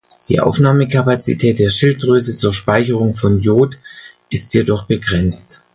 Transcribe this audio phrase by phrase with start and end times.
[0.29, 3.77] Die Aufnahmekapazität der Schilddrüse zur Speicherung von Iod
[4.31, 5.61] ist jedoch begrenzt.